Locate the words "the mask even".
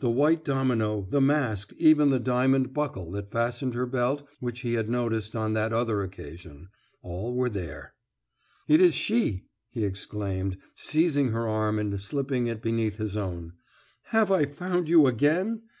1.08-2.10